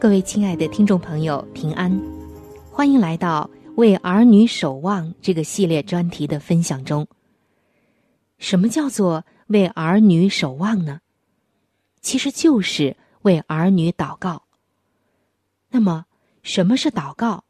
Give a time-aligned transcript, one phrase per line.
[0.00, 1.90] 各位亲爱的听众朋友，平安！
[2.70, 7.04] 欢迎来到《为儿女守望》这个系列专题的分享中。
[8.38, 11.00] 什么叫做为儿女守望呢？
[12.00, 14.44] 其实就是为儿女祷告。
[15.68, 16.06] 那么，
[16.44, 17.42] 什么是祷告？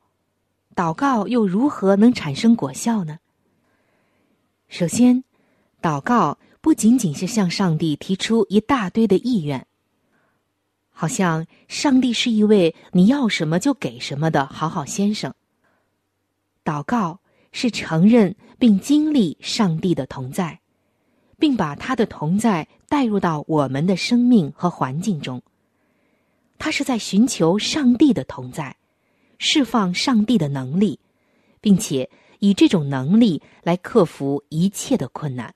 [0.75, 3.19] 祷告又如何能产生果效呢？
[4.69, 5.23] 首先，
[5.83, 9.67] 祷告不仅仅是向上帝提出一大堆的意愿。
[11.01, 15.33] 好像上帝是一位你要什么就给什么的好好先生。
[16.65, 17.21] 祷告
[17.53, 20.59] 是承认并经历上帝的同在，
[21.39, 25.41] 并把他的同在带入到我们的生命和环境中。
[26.59, 28.77] 他是在寻求上帝的同在，
[29.39, 30.99] 释放上帝的能力，
[31.61, 32.11] 并且
[32.41, 35.55] 以这种能力来克服一切的困难。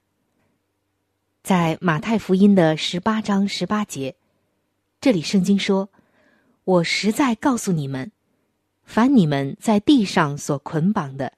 [1.42, 4.14] 在马太福音的十八章十八节。
[5.02, 5.88] 这里圣经说
[6.62, 8.12] ：“我实在告诉你们，
[8.84, 11.32] 凡你们在地上所捆绑的，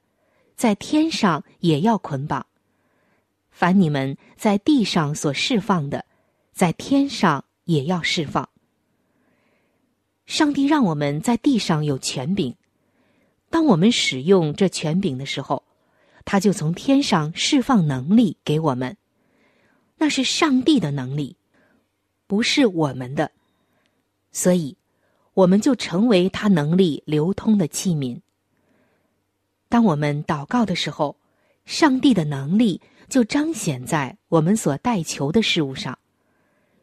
[0.55, 2.45] 在天上也要捆绑；
[3.49, 6.05] 凡你们在地上所释放的，
[6.53, 8.47] 在天上也要释放。”
[10.27, 12.55] 上帝让我们在地上有权柄，
[13.49, 15.63] 当我们使用这权柄的时候，
[16.23, 18.95] 他就从天上释放能力给我们。
[19.97, 21.35] 那是上帝的能力，
[22.27, 23.31] 不是我们的。
[24.35, 24.75] 所以，
[25.33, 28.19] 我们就成为他能力流通的器皿。
[29.69, 31.15] 当我们祷告的时候，
[31.63, 35.97] 上帝的能力就彰显在我们所代求的事物上，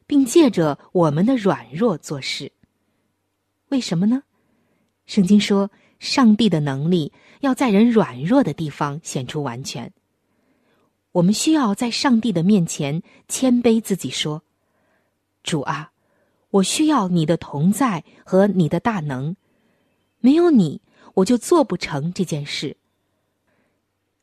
[0.06, 2.50] 并借着我们的软弱做事。
[3.69, 4.22] 为什么呢？
[5.05, 9.93] 圣经说，上帝的能力要在人软弱的地方显出完全。
[11.12, 14.43] 我们需要在上帝的面前谦卑自己，说
[15.44, 15.91] ：“主啊，
[16.52, 19.34] 我需要你的同在和你的大能，
[20.20, 20.81] 没有你，
[21.14, 22.76] 我就做不成这件事。”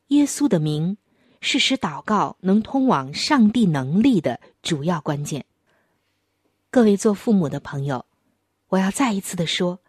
[0.08, 0.96] 耶稣的名
[1.40, 5.44] 是使祷告能通往上帝能力的主要关键。
[6.70, 8.04] 各位做父母的朋友，
[8.68, 9.80] 我要再一次的说，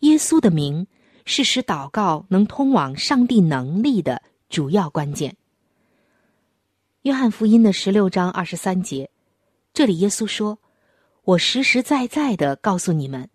[0.00, 0.86] 耶稣的名
[1.24, 5.36] 是使祷告能通往上帝能力的主要关键。
[7.02, 9.10] 约翰福音的十六章二十三节，
[9.72, 10.58] 这里耶稣说
[11.24, 13.28] ：“我实实在在的告诉你们，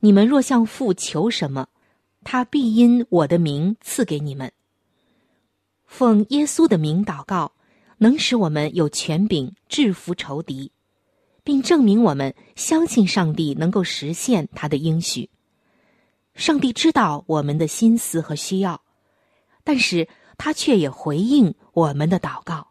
[0.00, 1.68] 你们若向父求什么，
[2.24, 4.52] 他必因我的名赐给你们。
[5.86, 7.52] 奉耶稣的名祷告，
[7.98, 10.72] 能使我们有权柄制服仇敌，
[11.44, 15.28] 并证明我们相信上帝能够实现他的应许。
[16.34, 18.80] 上帝知道我们的心思和需要，
[19.62, 20.08] 但是
[20.38, 22.68] 他却也回应我们的祷告。”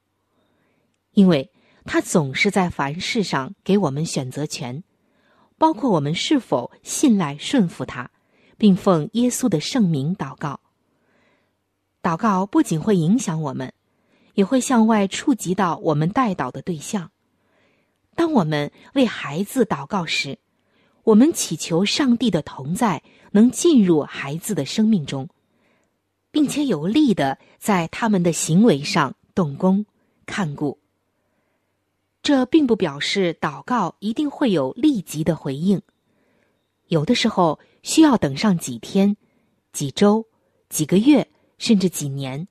[1.14, 1.52] 因为
[1.86, 4.84] 他总是在凡事上给我们选择权，
[5.58, 8.12] 包括我们是否信赖顺服他，
[8.58, 10.60] 并奉耶稣的圣名祷告。
[12.02, 13.74] 祷告不仅会影响我们，
[14.36, 17.12] 也会向外触及到我们带祷的对象。
[18.16, 20.40] 当我们为孩子祷告时，
[21.04, 25.30] 我们祈求上帝的同在能进入孩子的生命中，
[26.32, 29.86] 并且有力的在他们的行为上动工
[30.26, 30.80] 看顾。
[32.22, 35.82] 这并不表示祷告一定会有立即的回应，
[36.88, 39.16] 有的时候需要等上几天、
[39.72, 40.26] 几周、
[40.68, 41.28] 几个月，
[41.58, 42.48] 甚至几年。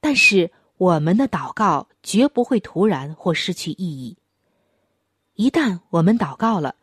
[0.00, 4.16] 但是我们的祷告绝不会突然或失去意义。
[5.34, 6.76] 一旦我们祷告了，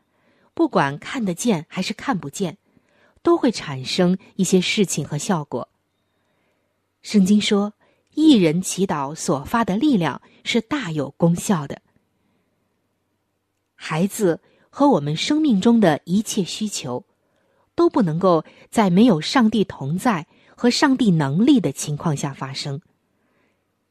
[0.53, 2.57] 不管看得见还是看不见，
[3.23, 5.67] 都会产生一些事情和效果。
[7.01, 7.73] 圣经说。
[8.15, 11.81] 一人祈祷所发的力量是大有功效的。
[13.75, 17.06] 孩子和我们生命中的一切需求，
[17.75, 20.25] 都不能够在没有上帝同在
[20.56, 22.81] 和上帝能力的情况下发生。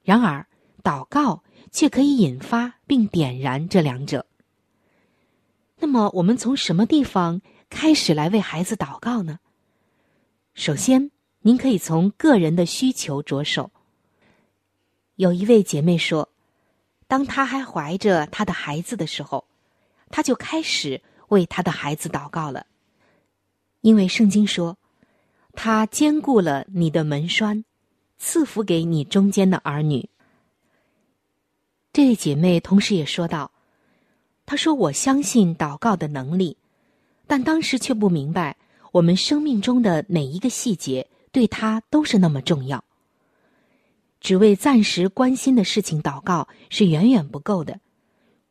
[0.02, 0.46] 然而，
[0.82, 4.26] 祷告却可以引发并点燃这两者。
[5.78, 9.38] 那么，我们从什么地方开始来为孩子祷告呢？
[10.54, 11.10] 首先，
[11.40, 13.70] 您可以从个人的需求着手。
[15.16, 16.28] 有一位姐妹说，
[17.12, 19.44] 当她还怀着她的孩子的时候，
[20.08, 22.64] 她就开始为她的孩子祷告了，
[23.82, 24.78] 因为圣经说，
[25.52, 27.66] 他兼顾了你的门栓，
[28.18, 30.08] 赐福给你中间的儿女。
[31.92, 33.52] 这位姐妹同时也说道
[34.46, 36.56] ：“她说我相信祷告的能力，
[37.26, 38.56] 但当时却不明白，
[38.90, 42.82] 我们生命中的每一个细节对她都是那么重要。”
[44.22, 47.80] 只为暂时关心的事情祷告是远远不够的，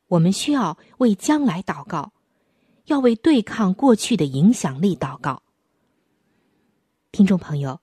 [0.09, 2.11] 我们需要为将来祷告，
[2.87, 5.43] 要为对抗过去的影响力祷告。
[7.13, 7.79] 听众朋友，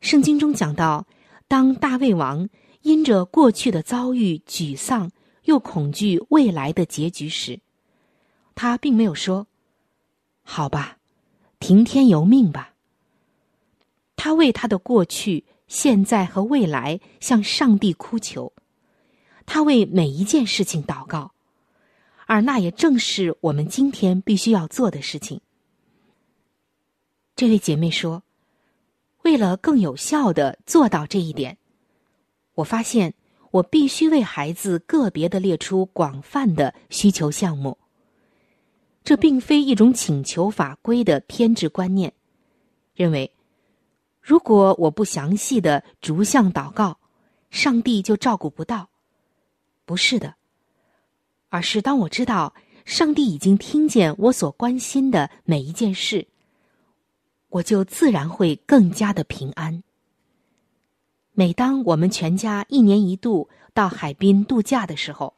[0.00, 1.06] 圣经中讲到，
[1.48, 2.48] 当大卫王
[2.80, 5.10] 因着过去的遭遇沮丧
[5.44, 7.60] 又恐惧未来的结局时，
[8.54, 9.46] 他并没有说
[10.42, 10.96] ：“好吧，
[11.60, 12.72] 听天由命吧。”
[14.16, 15.44] 他为他的过去。
[15.72, 18.52] 现在和未来向上帝哭求，
[19.46, 21.32] 他为每一件事情祷告，
[22.26, 25.40] 而那也正是我们今天必须要做的事情。
[27.34, 28.22] 这位姐妹说
[29.24, 31.56] ：“为了更有效的做到这一点，
[32.56, 33.14] 我发现
[33.50, 37.78] 我必须为孩子个别的列出广泛的需求项目。
[39.02, 42.12] 这并非一种请求法规的偏执观念，
[42.94, 43.32] 认为。”
[44.22, 46.96] 如果我不详细的逐项祷告，
[47.50, 48.88] 上帝就照顾不到。
[49.84, 50.36] 不是的，
[51.48, 56.28] 而是当我知道上帝已经听见我所关心的每一件事，
[57.48, 59.82] 我就自然会更加的平安。
[61.32, 65.34] 每当我们全家一年一度到海滨度假的时候，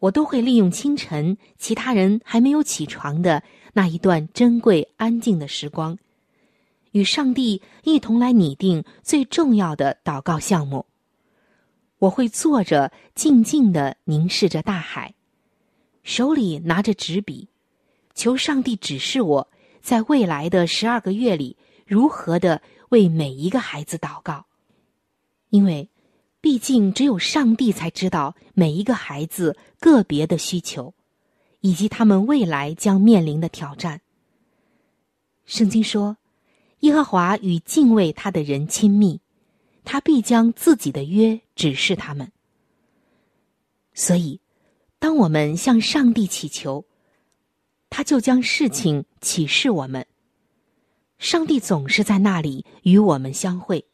[0.00, 3.44] 我都会利用清晨其他人还没有起床的
[3.74, 5.96] 那一段珍贵安静的时光。
[6.92, 10.86] 与上帝一同来拟定最重要的祷告项目。
[11.98, 15.14] 我会坐着静静的凝视着大海，
[16.02, 17.48] 手里拿着纸笔，
[18.14, 19.48] 求上帝指示我
[19.80, 21.56] 在未来的十二个月里
[21.86, 24.46] 如何的为每一个孩子祷告。
[25.50, 25.88] 因为，
[26.40, 30.92] 毕竟只有上帝才知道每一个孩子个别的需求，
[31.60, 34.00] 以及他们未来将面临的挑战。
[35.44, 36.16] 圣经说。
[36.82, 39.20] 耶和华与敬畏他的人亲密，
[39.84, 42.30] 他必将自己的约指示他们。
[43.94, 44.40] 所以，
[44.98, 46.84] 当我们向上帝祈求，
[47.88, 50.06] 他就将事情启示我们。
[51.18, 53.84] 上帝总是在那里与我们相会，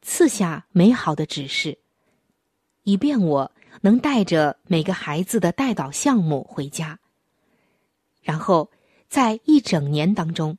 [0.00, 1.76] 赐下美好的指示，
[2.84, 6.98] 以便我能带着每个孩子的带导项目回家。
[8.22, 8.70] 然后，
[9.08, 10.56] 在一整年当中，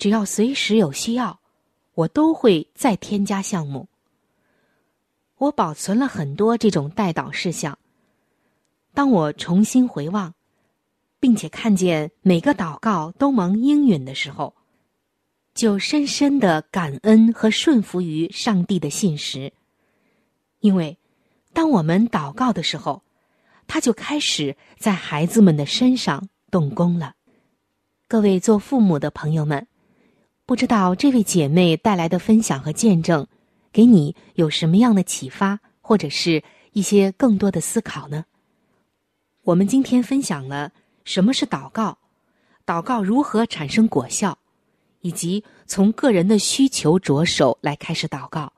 [0.00, 1.40] 只要随时有需要，
[1.92, 3.86] 我都会再添加项目。
[5.36, 7.78] 我保存了很多这种带导事项。
[8.94, 10.32] 当我重新回望，
[11.20, 14.54] 并且看见每个祷告都蒙应允的时候，
[15.52, 19.52] 就深深的感恩和顺服于上帝的信实。
[20.60, 20.96] 因为，
[21.52, 23.02] 当我们祷告的时候，
[23.66, 27.16] 他就开始在孩子们的身上动工了。
[28.08, 29.66] 各位做父母的朋友们，
[30.50, 33.24] 不知道这位姐妹带来的分享和见证，
[33.72, 36.42] 给你有什么样的启发，或者是
[36.72, 38.24] 一些更多的思考呢？
[39.44, 40.72] 我们今天分享了
[41.04, 41.96] 什么是祷告，
[42.66, 44.36] 祷告如何产生果效，
[45.02, 48.52] 以及从个人的需求着手来开始祷告。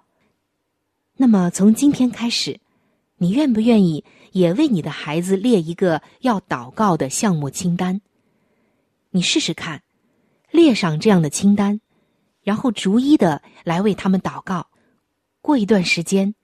[1.19, 2.59] 那么，从今天开始，
[3.19, 8.01] 你愿不愿意也为你的孩子列一个要祷告的项目清单？
[9.11, 9.83] 你试试看，
[10.51, 11.82] 列上这样的清单，
[12.43, 14.67] 然后逐一的来为他们祷告。
[15.41, 16.35] 过一段时间，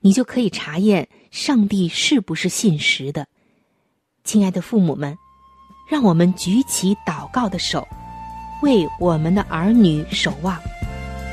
[0.00, 3.26] 你就可以查验上帝是不是信实的。
[4.24, 5.16] 亲爱的父母们，
[5.90, 7.86] 让我们举起祷告的手，
[8.62, 10.58] 为我们的儿女守望，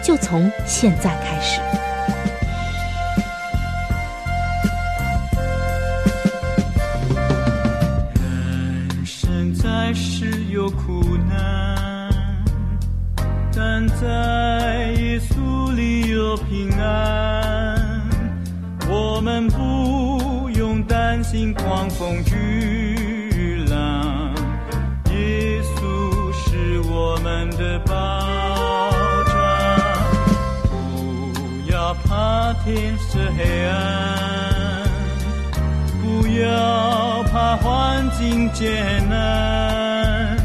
[0.03, 1.59] 就从现在开始。
[8.55, 11.02] 人生在世有苦，
[13.75, 17.75] 但在耶稣里有平安，
[18.87, 24.31] 我们不用担心狂风巨浪。
[25.09, 27.49] 耶稣是我们。
[27.57, 27.93] 的保
[29.25, 29.33] 障，
[30.69, 34.83] 不要怕天色黑暗，
[35.99, 40.37] 不要怕环境艰难，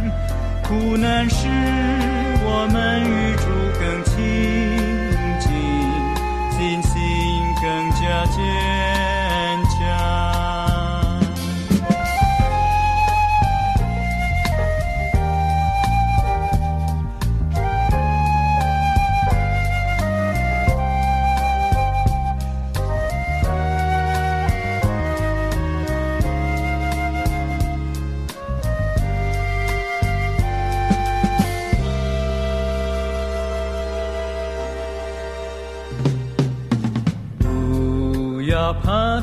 [0.62, 1.46] 苦难是
[2.50, 3.02] 我们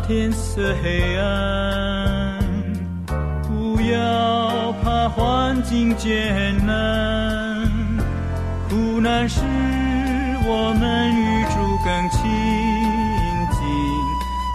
[0.07, 2.37] 天色黑暗，
[3.41, 7.67] 不要怕环境艰难，
[8.69, 9.41] 苦难使
[10.47, 12.21] 我们与主更亲
[13.49, 13.59] 近，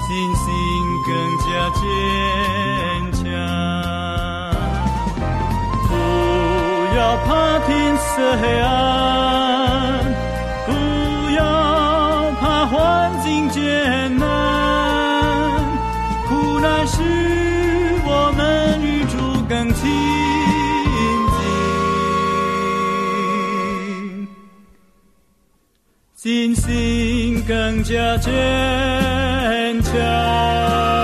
[0.06, 0.46] 信心
[1.08, 1.10] 更
[1.42, 1.82] 加坚
[3.12, 3.18] 强。
[5.88, 5.90] 不
[6.96, 8.68] 要怕天色黑暗，
[10.64, 10.70] 不
[11.36, 11.42] 要
[12.40, 14.49] 怕环境艰难。
[16.90, 16.96] 使
[18.04, 19.16] 我们与主
[19.48, 19.88] 更亲
[26.16, 28.30] 近，信心更加坚
[29.82, 30.99] 强。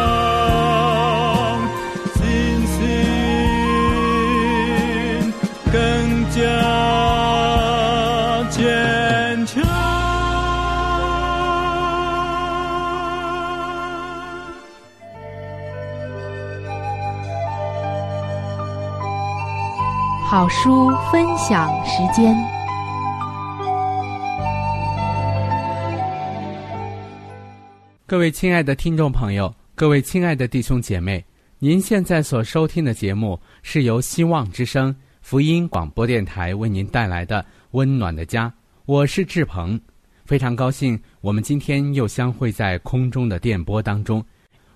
[20.67, 22.37] 书分享时间。
[28.05, 31.25] 各位亲爱的听众朋友，各位亲爱的弟兄姐妹，
[31.61, 34.93] 您现在所收听的节目是由希望之声
[35.23, 38.49] 福音广播电台为您带来的《温暖的家》，
[38.87, 39.81] 我是志鹏，
[40.25, 44.21] 非常高兴我们今天又相会在空中的电波当中，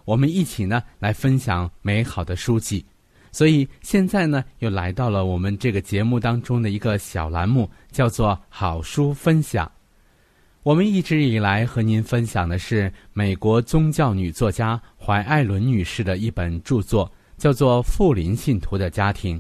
[0.04, 2.86] 我们一起呢来分享美好的书籍。
[3.32, 9.70] 所以现在呢，又来到了我们这个节目当中的一个小栏目，叫做“好书分享”。
[10.62, 19.38] 我们一直以来和您分享的是美国宗教女作家怀艾伦女士的一本著作，叫做《富林信徒的家庭》。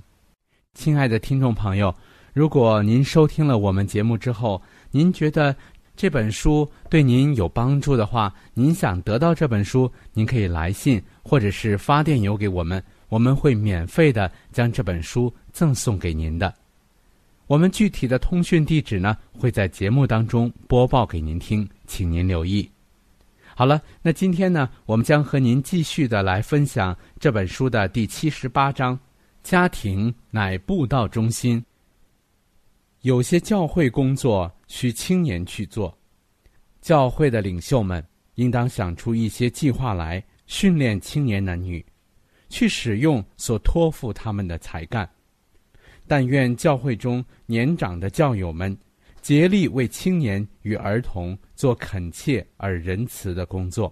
[0.72, 1.94] 亲爱的听众朋友，
[2.32, 5.54] 如果您收听了我们节目之后，您觉得
[5.94, 16.54] 这本书对您有帮助的话，您想得到这本书，您可以来信或者是发电邮给我们，我们会免费的将这本书赠送给您的。
[17.46, 22.70] 我们具体的通讯地址呢，会在节目当中播报给您听，请您留意。
[23.56, 28.98] 好了，那今天呢，我们将和您继续的来分享这本书的第七十八章：
[29.42, 31.62] 家庭乃布道中心。
[33.02, 35.92] 有些教会工作需青年去做，
[36.80, 38.02] 教会的领袖们
[38.36, 41.84] 应当想出一些计划来训练青年男女，
[42.50, 45.08] 去使用所托付他们的才干。
[46.06, 48.76] 但愿教会中年长的教友们
[49.22, 53.90] 竭力为青年与儿童做恳切而仁慈的工作。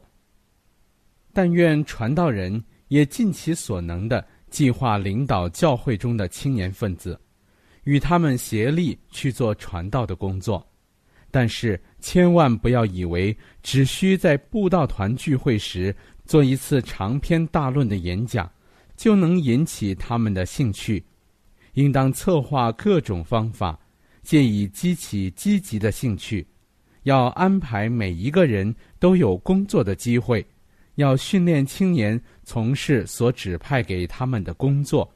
[1.32, 7.18] 但愿传道人也尽其所能的计划领导教会中的青年分子。
[7.84, 10.66] 与他们协力去做传道的工作，
[11.30, 15.94] 但是千万不要以为只需在布道团聚会时
[16.28, 18.49] 做一次长篇大论的演讲，
[18.97, 21.02] 就能引起他们的兴趣。
[21.73, 23.80] 应当策划各种方法，
[24.23, 26.47] 借以激起积极的兴趣。
[27.04, 30.47] 要安排每一个人都有工作的机会，
[30.97, 35.11] 要训练青年从事所指派给他们的工作。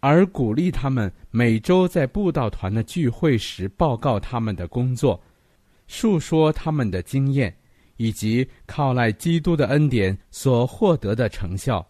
[0.00, 5.18] 而鼓励他们每周在布道团的聚会时报告他们的工作，
[5.86, 7.56] 述说他们的经验，
[7.96, 11.86] 以及靠赖基督的恩典所获得的成效。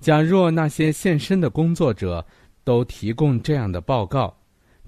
[0.00, 2.24] 假若那些献身的工作者
[2.62, 4.36] 都提供这样的报告，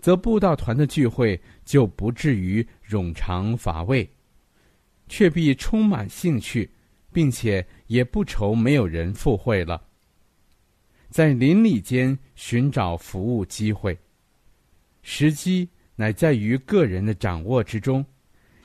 [0.01, 4.09] 则布道团的聚会就不至于冗长乏味，
[5.09, 6.71] 却必充满兴趣，
[7.13, 9.83] 并且也不愁没有人赴会了。
[11.09, 13.99] 在邻里间寻找服务机会，
[15.03, 18.05] 时机乃在于个人的掌握之中。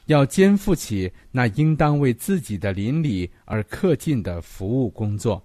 [0.06, 5.44] 要肩负起那应当为自己的邻里而恪尽的服务工作，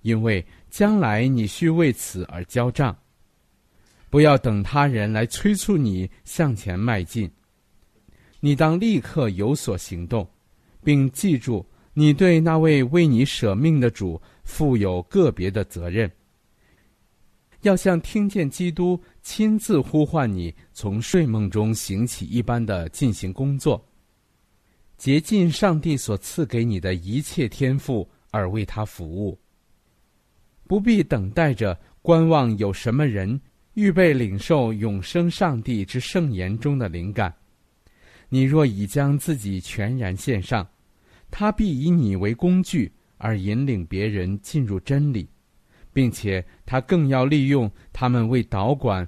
[0.00, 2.96] 因为将来你需为此而交账。
[4.08, 7.30] 不要等他人来催促你向前迈进，
[8.40, 10.28] 你当立刻有所行动，
[10.82, 16.10] 并记住你对那位为你舍命的主负有个别的责任。
[17.62, 23.82] 要像听见基督亲自呼唤你从睡梦中醒起一般的进行工作，
[24.98, 29.38] 竭尽上帝所赐给你的一切天赋而为他服务。
[30.66, 33.40] 不必等待着观望有什么人
[33.74, 37.32] 预备领受永生上帝之圣言中的灵感。
[38.28, 40.68] 你若已将自己全然献上，
[41.30, 45.28] 他必以你为工具而引领别人进入真理。
[45.94, 49.06] 并且他更要利用他们为导管，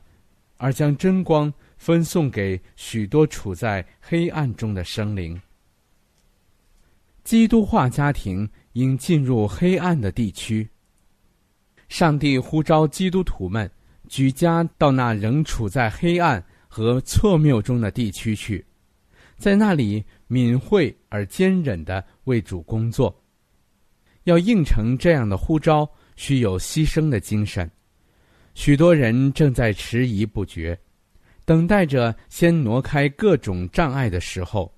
[0.64, 5.38] 而将真光分送给许多处在黑暗中的生灵。
[7.22, 10.66] 基督化家庭应进入黑暗的地区。
[11.90, 13.70] 上帝呼召基督徒们
[14.08, 18.64] 举家到那仍处在黑暗和错谬中的地区去，
[19.36, 23.14] 在那里敏慧而坚忍的为主工作。
[24.22, 25.86] 要应承这样的呼召。
[26.16, 27.68] 需有牺牲的精神，
[28.54, 30.78] 许多人正在迟疑不决，
[31.44, 34.72] 等待着先挪开各种障碍的时候，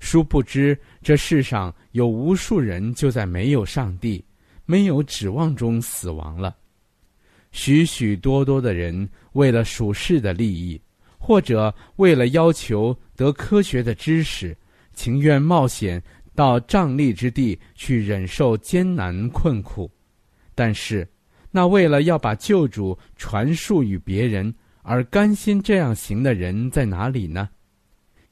[0.00, 4.24] 殊不知这世上有无数人就在没有上帝、
[4.64, 6.56] 没有指望中死亡了。
[7.52, 10.80] 许许多多的人为了属世的利益，
[11.18, 14.56] 或者为了要求得科学的知识，
[14.94, 16.02] 情愿冒险
[16.34, 19.90] 到瘴疠之地去忍受艰难困苦。
[20.54, 21.08] 但是，
[21.58, 27.48] 那为了要把救主传述与别人而甘心这样行的人在哪里呢？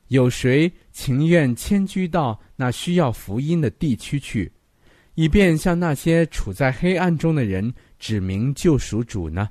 [0.07, 4.53] 有谁情愿迁居到那需要福音的地区去，
[5.17, 9.51] 以便向那些处在黑暗中的人指明救赎主呢？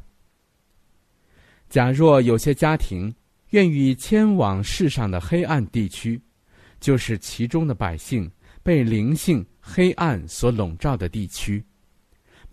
[1.68, 3.14] 假若有些家庭
[3.50, 6.22] 愿意迁往世上的黑暗地区，
[6.80, 8.32] 就是其中的百姓
[8.64, 11.62] 被灵性黑暗所笼罩的地区。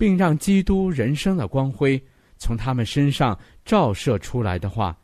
[0.03, 2.03] 并让基督人生的光辉
[2.37, 4.99] 从他们身上照射出来的话，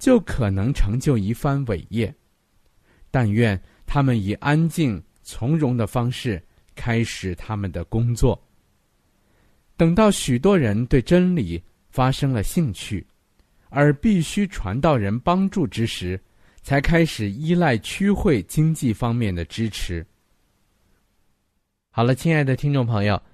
[0.00, 2.12] 就可能成就一番伟业。
[3.08, 8.36] 但愿他们以安静从容的方式开始他们的工作。
[9.76, 13.06] 等到许多人对真理发生了兴趣，
[13.68, 16.20] 而必须传道人帮助之时，
[16.62, 20.04] 才开始依赖区会经济方面的支持。
[21.92, 23.22] 好了，亲爱的听众朋友。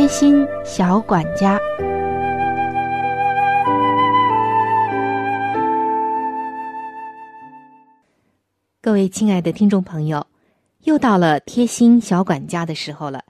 [0.00, 1.60] 贴心小管家，
[8.80, 10.26] 各位亲爱的听众朋友，
[10.84, 13.22] 又到了贴心小管家的时候了。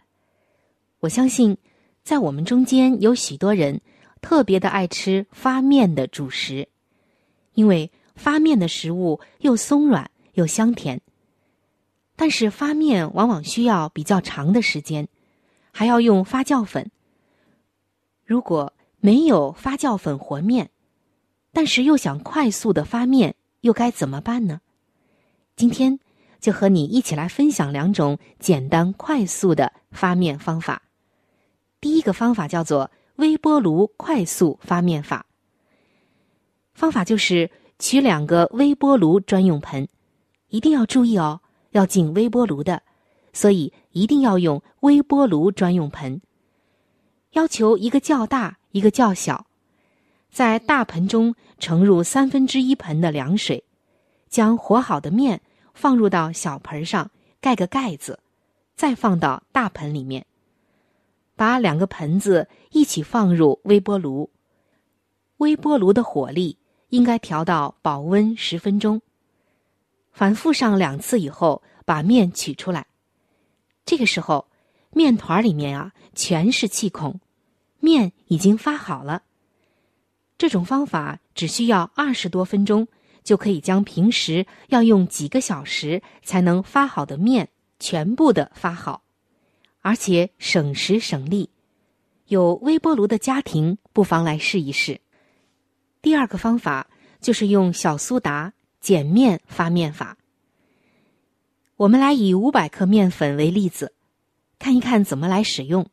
[1.00, 1.59] 我相信，
[2.04, 3.80] 在我们中间有许多人
[4.20, 6.68] 特别的爱吃发面的主食，
[7.54, 11.00] 因为发面的食物又松软又香甜。
[12.14, 15.09] 但是发面往往需要比较长的时间。
[15.81, 16.90] 还要用发酵粉。
[18.27, 20.69] 如果没有发酵粉和面，
[21.55, 24.61] 但是又想快速的发面，又该怎么办呢？
[25.57, 25.99] 今天
[26.38, 30.83] 就和你一起来分享两种简单快速的发面方法。
[31.81, 35.25] 第一个方法叫做微波炉快速发面法。
[36.75, 39.88] 方法就是取两个微波炉专用盆，
[40.49, 41.40] 一定要注意哦，
[41.71, 42.83] 要进微波炉的。
[43.33, 46.20] 所以一定要用微波炉专用盆。
[47.33, 49.46] 要求一个较大，一个较小。
[50.31, 53.64] 在大盆中盛入三分之一盆的凉水，
[54.29, 55.40] 将和好的面
[55.74, 58.20] 放入到小盆上，盖个盖子，
[58.76, 60.24] 再放到大盆里面。
[61.35, 64.31] 把两个盆子一起放入微波炉，
[65.38, 66.59] 微波炉的火力
[66.90, 69.00] 应该调到保温十分钟。
[70.12, 72.87] 反复上两次以后，把面取出来。
[73.90, 74.46] 这个时候，
[74.92, 77.18] 面团里面啊全是气孔，
[77.81, 79.24] 面已经发好了。
[80.38, 82.87] 这种方法只需要二十多分钟，
[83.24, 87.48] 就可以将平时要用几个小时才能发好的面
[87.81, 89.03] 全部的发好，
[89.81, 91.50] 而且省时省力。
[92.29, 95.00] 有微波炉的家庭不妨来试一试。
[96.00, 96.87] 第二个方法
[97.20, 100.16] 就是用小苏打碱面发面法。
[101.81, 103.95] 我们来以五百克面粉为例子，
[104.59, 105.87] 看一看怎么来使用。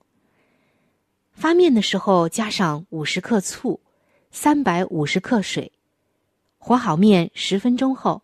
[1.31, 3.79] 发面的时候加上五十克醋，
[4.29, 5.71] 三百五十克水，
[6.57, 8.21] 和好面十分钟后，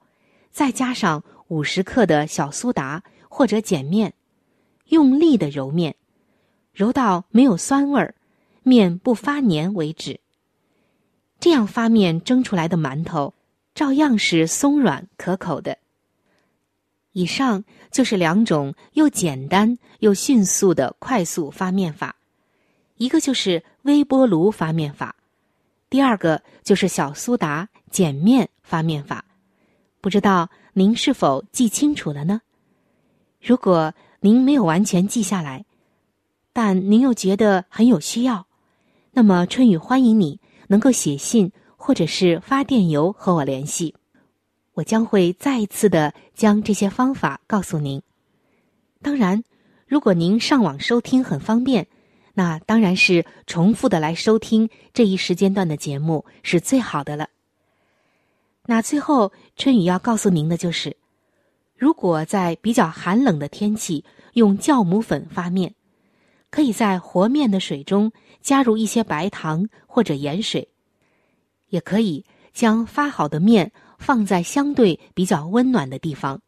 [0.52, 4.14] 再加上五十克的小苏打或者碱面，
[4.88, 5.96] 用力的揉面，
[6.74, 8.14] 揉到没有酸味儿，
[8.64, 10.20] 面不发黏为止。
[11.40, 13.34] 这样发面蒸出来的馒头，
[13.74, 15.78] 照样是松软可口的。
[17.14, 22.16] 以上就是两种又简单又迅速的快速发面法，
[22.98, 25.16] 一个就是微波炉发面法，
[25.90, 29.24] 第二个就是小苏打碱面发面法。
[30.02, 32.42] 不知道您是否记清楚了呢？
[33.40, 35.66] 如果您没有完全记下来，
[36.52, 38.48] 但您又觉得很有需要，
[39.12, 43.94] 那么春雨欢迎你能够写信或者是发电邮和我联系。
[44.74, 48.02] 我将会再一次的将这些方法告诉您。
[49.02, 49.44] 当然，
[49.86, 51.88] 如果您上网收听很方便，
[52.34, 57.30] 那当然是重复的来收听这一时间段的节目是最好的了。
[58.66, 60.96] 那最后，春雨要告诉您的就是，
[61.76, 65.76] 如果在比较寒冷的天气用酵母粉发面，
[66.50, 70.70] 可以在和面的水中加入一些白糖或者盐水，
[71.70, 73.72] 也可以将发好的面。
[74.04, 76.42] 放在相对比较温暖的地方，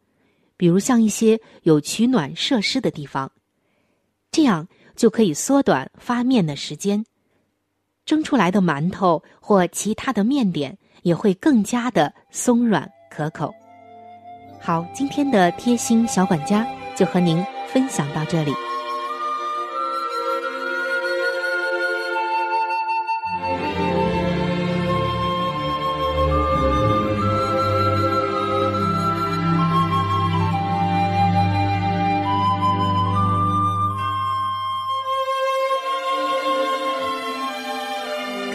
[0.57, 3.31] 比如像一些有取暖设施的地方，
[4.29, 7.05] 这样就可以缩短发面的时间，
[8.05, 13.53] 蒸出来的馒头或其他的面点也会更加的松软可口。
[14.59, 18.51] 好，今天的贴心小管家就和您分享到这里。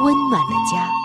[0.00, 0.99] 温暖的家。